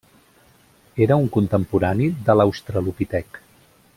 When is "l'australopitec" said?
2.39-3.41